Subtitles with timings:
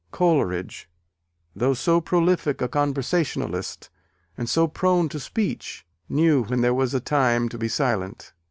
[0.09, 0.89] Coleridge,
[1.55, 3.91] though so prolific a conversationalist,
[4.35, 8.33] and so prone to speech, knew when there was a time to be silent.